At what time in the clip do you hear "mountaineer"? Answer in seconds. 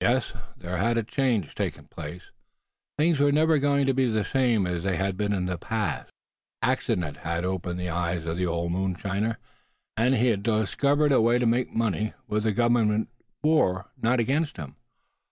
8.70-9.38